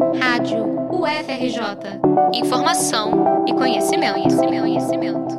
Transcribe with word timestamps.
Rádio 0.00 0.64
UFRJ. 0.90 2.00
Informação 2.32 3.44
e 3.46 3.52
conhecimento, 3.52 4.14
conhecimento, 4.14 4.60
conhecimento. 4.62 5.38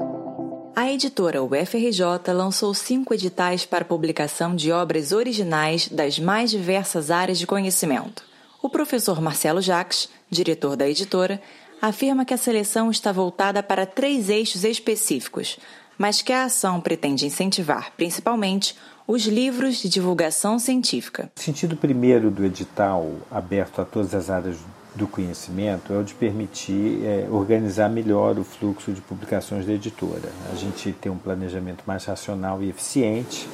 A 0.75 0.91
editora 0.91 1.41
UFRJ 1.41 2.32
lançou 2.32 2.71
cinco 2.75 3.16
editais 3.16 3.66
para 3.66 3.83
publicação 3.83 4.55
de 4.55 4.71
obras 4.71 5.11
originais 5.11 5.87
das 5.87 6.19
mais 6.19 6.51
diversas 6.51 7.09
áreas 7.09 7.39
de 7.39 7.47
conhecimento. 7.47 8.23
O 8.61 8.70
professor 8.70 9.20
Marcelo 9.20 9.61
Jacques, 9.61 10.07
diretor 10.29 10.75
da 10.75 10.88
editora, 10.88 11.41
afirma 11.82 12.23
que 12.23 12.34
a 12.36 12.38
seleção 12.38 12.91
está 12.91 13.12
voltada 13.12 13.64
para 13.64 13.88
três 13.88 14.30
eixos 14.30 14.64
específicos, 14.64 15.57
mas 15.98 16.21
que 16.21 16.32
a 16.32 16.43
ação 16.43 16.80
pretende 16.80 17.25
incentivar, 17.25 17.93
principalmente, 17.98 18.75
os 19.12 19.25
livros 19.25 19.82
de 19.82 19.89
divulgação 19.89 20.57
científica. 20.57 21.30
O 21.38 21.39
sentido 21.41 21.75
primeiro 21.75 22.32
do 22.32 22.46
edital, 22.46 23.11
aberto 23.30 23.82
a 23.82 23.86
todas 23.86 24.16
as 24.16 24.30
áreas 24.30 24.55
do 24.96 25.05
conhecimento, 25.05 25.91
é 25.91 25.98
o 25.98 26.04
de 26.04 26.14
permitir 26.14 27.04
é, 27.04 27.28
organizar 27.29 27.89
melhor 27.89 28.39
o 28.39 28.43
fluxo 28.46 28.93
de 28.93 29.02
publicações 29.02 29.66
da 29.66 29.74
editora. 29.74 30.32
A 30.50 30.55
gente 30.55 30.93
tem 30.93 31.11
um 31.11 31.18
planejamento 31.18 31.83
mais 31.86 32.05
racional 32.05 32.64
e 32.64 32.70
eficiente 32.70 33.50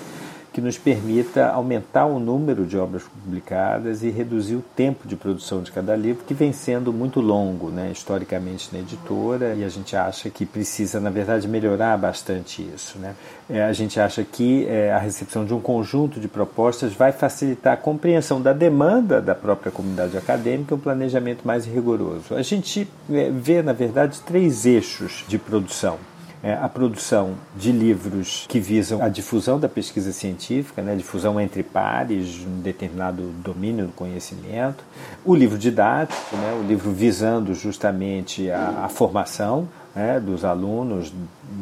que 0.57 0.61
nos 0.61 0.75
permita 0.75 1.49
aumentar 1.49 2.07
o 2.07 2.19
número 2.19 2.65
de 2.65 2.79
obras 2.79 3.03
publicadas 3.03 4.01
e 4.01 4.09
reduzir 4.09 4.55
o 4.55 4.63
tempo 4.75 5.07
de 5.07 5.15
produção 5.15 5.61
de 5.61 5.71
cada 5.71 5.95
livro, 5.95 6.23
que 6.25 6.33
vem 6.33 6.51
sendo 6.51 6.91
muito 6.91 7.21
longo, 7.21 7.69
né, 7.69 7.91
historicamente 7.91 8.69
na 8.73 8.79
editora, 8.79 9.53
e 9.53 9.63
a 9.63 9.69
gente 9.69 9.95
acha 9.95 10.31
que 10.31 10.47
precisa, 10.47 10.99
na 10.99 11.11
verdade, 11.11 11.47
melhorar 11.47 11.95
bastante 11.95 12.67
isso. 12.73 12.97
Né? 12.97 13.13
É, 13.47 13.65
a 13.65 13.71
gente 13.71 13.99
acha 13.99 14.23
que 14.23 14.65
é, 14.67 14.91
a 14.91 14.97
recepção 14.97 15.45
de 15.45 15.53
um 15.53 15.61
conjunto 15.61 16.19
de 16.19 16.27
propostas 16.27 16.91
vai 16.91 17.11
facilitar 17.11 17.73
a 17.73 17.77
compreensão 17.77 18.41
da 18.41 18.51
demanda 18.51 19.21
da 19.21 19.35
própria 19.35 19.71
comunidade 19.71 20.17
acadêmica 20.17 20.73
e 20.73 20.75
um 20.75 20.79
planejamento 20.79 21.45
mais 21.45 21.67
rigoroso. 21.67 22.33
A 22.33 22.41
gente 22.41 22.89
é, 23.11 23.29
vê, 23.29 23.61
na 23.61 23.73
verdade, 23.73 24.19
três 24.21 24.65
eixos 24.65 25.23
de 25.27 25.37
produção 25.37 25.99
é, 26.47 26.53
a 26.53 26.69
produção 26.69 27.33
de 27.57 27.73
livros 27.73 28.45
que 28.47 28.57
visam 28.57 29.03
a 29.03 29.09
difusão 29.09 29.59
da 29.59 29.67
pesquisa 29.67 30.13
científica, 30.13 30.81
né, 30.81 30.95
difusão 30.95 31.37
entre 31.41 31.61
pares, 31.61 32.39
um 32.39 32.61
determinado 32.61 33.21
domínio 33.43 33.87
do 33.87 33.91
conhecimento, 33.91 34.81
o 35.25 35.35
livro 35.35 35.57
didático, 35.57 36.37
né, 36.37 36.57
o 36.57 36.65
livro 36.65 36.89
visando 36.89 37.53
justamente 37.53 38.49
a, 38.49 38.85
a 38.85 38.87
formação 38.87 39.67
né, 39.93 40.21
dos 40.21 40.45
alunos 40.45 41.11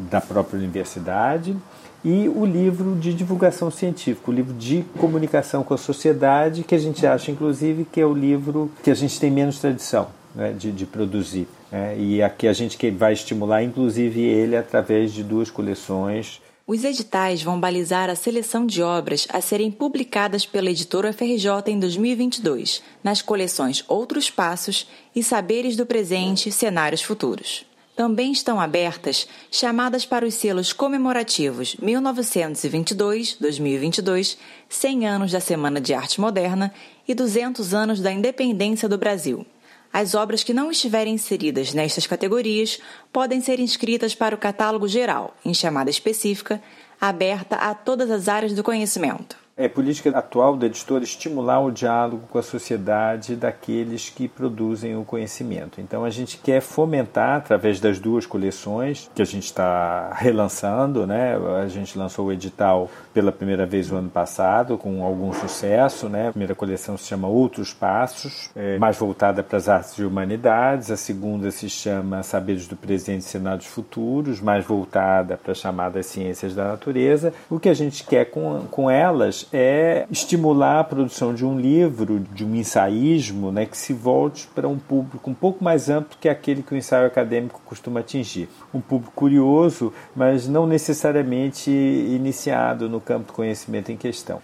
da 0.08 0.20
própria 0.20 0.56
universidade, 0.56 1.56
e 2.04 2.28
o 2.28 2.46
livro 2.46 2.94
de 2.94 3.12
divulgação 3.12 3.72
científica, 3.72 4.30
o 4.30 4.34
livro 4.34 4.54
de 4.54 4.84
comunicação 5.00 5.64
com 5.64 5.74
a 5.74 5.78
sociedade, 5.78 6.62
que 6.62 6.76
a 6.76 6.78
gente 6.78 7.04
acha, 7.04 7.32
inclusive, 7.32 7.84
que 7.84 8.00
é 8.00 8.06
o 8.06 8.14
livro 8.14 8.70
que 8.84 8.90
a 8.92 8.94
gente 8.94 9.18
tem 9.18 9.32
menos 9.32 9.58
tradição 9.58 10.06
né, 10.36 10.52
de, 10.52 10.70
de 10.70 10.86
produzir. 10.86 11.48
É, 11.72 11.96
e 11.98 12.22
aqui 12.22 12.46
a 12.46 12.52
gente 12.52 12.90
vai 12.90 13.14
estimular, 13.14 13.62
inclusive, 13.62 14.20
ele 14.20 14.54
através 14.54 15.12
de 15.12 15.24
duas 15.24 15.50
coleções. 15.50 16.42
Os 16.66 16.84
editais 16.84 17.42
vão 17.42 17.58
balizar 17.58 18.10
a 18.10 18.16
seleção 18.16 18.66
de 18.66 18.82
obras 18.82 19.26
a 19.32 19.40
serem 19.40 19.70
publicadas 19.70 20.44
pela 20.44 20.70
editora 20.70 21.10
FRJ 21.12 21.46
em 21.68 21.78
2022, 21.78 22.82
nas 23.02 23.22
coleções 23.22 23.82
Outros 23.88 24.28
Passos 24.30 24.86
e 25.14 25.22
Saberes 25.22 25.76
do 25.76 25.86
Presente 25.86 26.52
Cenários 26.52 27.02
Futuros. 27.02 27.64
Também 27.94 28.30
estão 28.30 28.60
abertas 28.60 29.26
chamadas 29.50 30.04
para 30.04 30.26
os 30.26 30.34
selos 30.34 30.70
comemorativos 30.72 31.76
1922-2022, 31.76 34.36
100 34.68 35.06
anos 35.06 35.32
da 35.32 35.40
Semana 35.40 35.80
de 35.80 35.94
Arte 35.94 36.20
Moderna 36.20 36.74
e 37.08 37.14
200 37.14 37.72
anos 37.72 38.00
da 38.00 38.12
Independência 38.12 38.86
do 38.86 38.98
Brasil. 38.98 39.46
As 39.98 40.14
obras 40.14 40.44
que 40.44 40.52
não 40.52 40.70
estiverem 40.70 41.14
inseridas 41.14 41.72
nestas 41.72 42.06
categorias 42.06 42.78
podem 43.10 43.40
ser 43.40 43.58
inscritas 43.58 44.14
para 44.14 44.34
o 44.34 44.38
catálogo 44.38 44.86
geral, 44.86 45.34
em 45.42 45.54
chamada 45.54 45.88
específica, 45.88 46.62
aberta 47.00 47.56
a 47.56 47.74
todas 47.74 48.10
as 48.10 48.28
áreas 48.28 48.52
do 48.52 48.62
conhecimento. 48.62 49.45
É 49.58 49.68
política 49.68 50.10
atual 50.10 50.54
da 50.54 50.66
editora 50.66 51.02
estimular 51.02 51.60
o 51.60 51.70
diálogo 51.70 52.26
com 52.28 52.38
a 52.38 52.42
sociedade 52.42 53.34
daqueles 53.34 54.10
que 54.10 54.28
produzem 54.28 54.94
o 54.98 55.02
conhecimento. 55.02 55.80
Então 55.80 56.04
a 56.04 56.10
gente 56.10 56.36
quer 56.36 56.60
fomentar 56.60 57.38
através 57.38 57.80
das 57.80 57.98
duas 57.98 58.26
coleções 58.26 59.10
que 59.14 59.22
a 59.22 59.24
gente 59.24 59.44
está 59.44 60.12
relançando, 60.12 61.06
né? 61.06 61.38
A 61.62 61.66
gente 61.68 61.96
lançou 61.96 62.26
o 62.26 62.32
edital 62.32 62.90
pela 63.14 63.32
primeira 63.32 63.64
vez 63.64 63.90
no 63.90 63.96
ano 63.96 64.10
passado 64.10 64.76
com 64.76 65.02
algum 65.02 65.32
sucesso, 65.32 66.06
né? 66.06 66.28
A 66.28 66.32
primeira 66.32 66.54
coleção 66.54 66.98
se 66.98 67.06
chama 67.06 67.26
Outros 67.26 67.72
Passos, 67.72 68.50
é 68.54 68.76
mais 68.76 68.98
voltada 68.98 69.42
para 69.42 69.56
as 69.56 69.70
artes 69.70 69.94
e 69.94 70.04
humanidades. 70.04 70.90
A 70.90 70.98
segunda 70.98 71.50
se 71.50 71.70
chama 71.70 72.22
Saberes 72.22 72.68
do 72.68 72.76
Presente 72.76 73.20
e 73.20 73.24
Cenários 73.24 73.64
Futuros, 73.64 74.38
mais 74.38 74.66
voltada 74.66 75.38
para 75.42 75.52
as 75.52 75.58
chamadas 75.58 76.04
ciências 76.04 76.54
da 76.54 76.64
natureza. 76.64 77.32
O 77.48 77.58
que 77.58 77.70
a 77.70 77.74
gente 77.74 78.04
quer 78.04 78.26
com, 78.26 78.66
com 78.70 78.90
elas 78.90 79.45
é 79.52 80.06
estimular 80.10 80.80
a 80.80 80.84
produção 80.84 81.34
de 81.34 81.44
um 81.44 81.58
livro, 81.58 82.20
de 82.20 82.44
um 82.44 82.54
ensaísmo, 82.54 83.52
né, 83.52 83.66
que 83.66 83.76
se 83.76 83.92
volte 83.92 84.48
para 84.54 84.68
um 84.68 84.78
público 84.78 85.30
um 85.30 85.34
pouco 85.34 85.62
mais 85.62 85.88
amplo 85.88 86.16
que 86.20 86.28
aquele 86.28 86.62
que 86.62 86.74
o 86.74 86.76
ensaio 86.76 87.06
acadêmico 87.06 87.60
costuma 87.64 88.00
atingir. 88.00 88.48
Um 88.72 88.80
público 88.80 89.12
curioso, 89.14 89.92
mas 90.14 90.46
não 90.48 90.66
necessariamente 90.66 91.70
iniciado 91.70 92.88
no 92.88 93.00
campo 93.00 93.28
do 93.28 93.32
conhecimento 93.32 93.90
em 93.90 93.96
questão. 93.96 94.40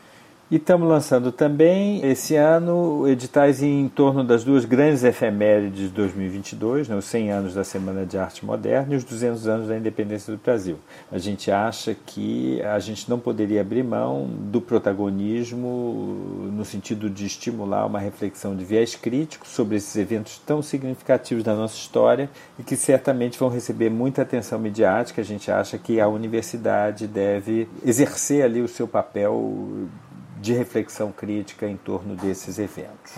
E 0.52 0.56
estamos 0.56 0.86
lançando 0.86 1.32
também 1.32 2.04
esse 2.04 2.36
ano 2.36 3.08
editais 3.08 3.62
em 3.62 3.88
torno 3.88 4.22
das 4.22 4.44
duas 4.44 4.66
grandes 4.66 5.02
efemérides 5.02 5.84
de 5.84 5.88
2022, 5.88 6.90
né, 6.90 6.94
os 6.94 7.06
100 7.06 7.32
anos 7.32 7.54
da 7.54 7.64
Semana 7.64 8.04
de 8.04 8.18
Arte 8.18 8.44
Moderna 8.44 8.92
e 8.92 8.96
os 8.98 9.02
200 9.02 9.48
anos 9.48 9.68
da 9.68 9.78
independência 9.78 10.30
do 10.30 10.38
Brasil. 10.38 10.76
A 11.10 11.16
gente 11.16 11.50
acha 11.50 11.94
que 11.94 12.60
a 12.64 12.78
gente 12.78 13.08
não 13.08 13.18
poderia 13.18 13.62
abrir 13.62 13.82
mão 13.82 14.28
do 14.28 14.60
protagonismo 14.60 16.50
no 16.52 16.66
sentido 16.66 17.08
de 17.08 17.24
estimular 17.24 17.86
uma 17.86 17.98
reflexão 17.98 18.54
de 18.54 18.62
viés 18.62 18.94
crítico 18.94 19.48
sobre 19.48 19.76
esses 19.78 19.96
eventos 19.96 20.38
tão 20.44 20.60
significativos 20.60 21.42
da 21.42 21.54
nossa 21.54 21.76
história 21.76 22.28
e 22.58 22.62
que 22.62 22.76
certamente 22.76 23.38
vão 23.38 23.48
receber 23.48 23.88
muita 23.88 24.20
atenção 24.20 24.58
midiática. 24.58 25.22
A 25.22 25.24
gente 25.24 25.50
acha 25.50 25.78
que 25.78 25.98
a 25.98 26.08
universidade 26.08 27.06
deve 27.06 27.66
exercer 27.82 28.44
ali 28.44 28.60
o 28.60 28.68
seu 28.68 28.86
papel 28.86 29.88
de 30.42 30.52
reflexão 30.52 31.12
crítica 31.12 31.68
em 31.68 31.76
torno 31.76 32.16
desses 32.16 32.58
eventos. 32.58 33.14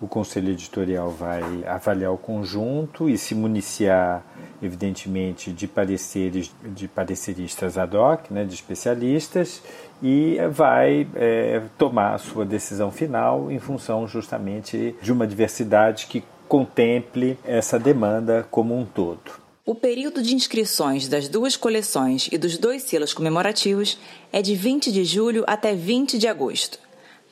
O 0.00 0.08
conselho 0.08 0.50
editorial 0.50 1.10
vai 1.10 1.42
avaliar 1.66 2.10
o 2.10 2.16
conjunto 2.16 3.10
e 3.10 3.18
se 3.18 3.34
municiar, 3.34 4.22
evidentemente, 4.62 5.52
de 5.52 5.68
pareceres 5.68 6.50
de 6.64 6.88
pareceristas 6.88 7.76
ad 7.76 7.94
hoc, 7.94 8.30
né, 8.30 8.44
de 8.44 8.54
especialistas, 8.54 9.62
e 10.02 10.38
vai 10.50 11.06
é, 11.14 11.62
tomar 11.76 12.14
a 12.14 12.18
sua 12.18 12.46
decisão 12.46 12.90
final 12.90 13.50
em 13.50 13.58
função 13.58 14.06
justamente 14.06 14.96
de 15.02 15.12
uma 15.12 15.26
diversidade 15.26 16.06
que 16.06 16.24
contemple 16.48 17.38
essa 17.44 17.78
demanda 17.78 18.46
como 18.50 18.74
um 18.74 18.86
todo. 18.86 19.47
O 19.68 19.74
período 19.74 20.22
de 20.22 20.34
inscrições 20.34 21.08
das 21.08 21.28
duas 21.28 21.54
coleções 21.54 22.26
e 22.32 22.38
dos 22.38 22.56
dois 22.56 22.84
selos 22.84 23.12
comemorativos 23.12 23.98
é 24.32 24.40
de 24.40 24.54
20 24.54 24.90
de 24.90 25.04
julho 25.04 25.44
até 25.46 25.74
20 25.74 26.16
de 26.16 26.26
agosto. 26.26 26.78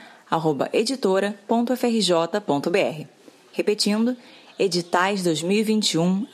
editora.frj.br. 0.74 3.07
Repetindo, 3.53 4.18
editais 4.59 5.24
2021 5.24 6.27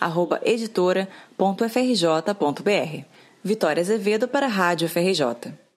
editora.frj.br. 0.44 3.06
Vitória 3.44 3.82
Azevedo 3.82 4.28
para 4.28 4.48
a 4.48 4.50
Rádio 4.50 4.90
FRJ. 4.90 5.63